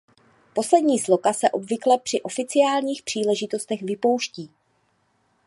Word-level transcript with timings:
Poslední 0.53 0.99
sloka 0.99 1.33
se 1.33 1.51
obvykle 1.51 1.97
při 1.99 2.21
oficiálních 2.21 3.03
příležitostech 3.03 3.81
vypouští. 3.83 4.51